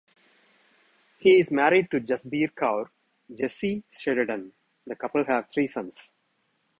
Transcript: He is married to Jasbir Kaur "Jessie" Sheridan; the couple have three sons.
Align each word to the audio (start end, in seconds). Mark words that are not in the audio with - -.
He 1.19 1.37
is 1.39 1.51
married 1.51 1.91
to 1.91 1.99
Jasbir 1.99 2.55
Kaur 2.55 2.87
"Jessie" 3.31 3.83
Sheridan; 3.91 4.51
the 4.87 4.95
couple 4.95 5.23
have 5.25 5.47
three 5.51 5.67
sons. 5.67 6.15